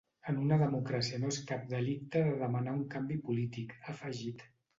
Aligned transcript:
En 0.31 0.37
una 0.43 0.55
democràcia 0.61 1.19
no 1.23 1.29
és 1.33 1.37
cap 1.51 1.67
delicte 1.73 2.23
de 2.29 2.33
demanar 2.41 2.75
un 2.79 2.83
canvi 2.95 3.19
polític, 3.29 3.79
ha 3.79 3.95
afegit. 3.97 4.45